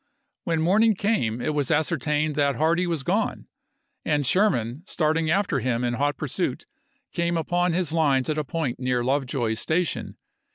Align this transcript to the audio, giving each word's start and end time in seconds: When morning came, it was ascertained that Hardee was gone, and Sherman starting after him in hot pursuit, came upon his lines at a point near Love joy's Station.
When 0.45 0.63
morning 0.63 0.95
came, 0.95 1.39
it 1.41 1.53
was 1.53 1.69
ascertained 1.69 2.33
that 2.33 2.55
Hardee 2.55 2.87
was 2.87 3.03
gone, 3.03 3.45
and 4.03 4.25
Sherman 4.25 4.81
starting 4.87 5.29
after 5.29 5.59
him 5.59 5.83
in 5.83 5.93
hot 5.93 6.17
pursuit, 6.17 6.65
came 7.13 7.37
upon 7.37 7.73
his 7.73 7.93
lines 7.93 8.27
at 8.27 8.39
a 8.39 8.43
point 8.43 8.79
near 8.79 9.03
Love 9.03 9.27
joy's 9.27 9.59
Station. 9.59 10.17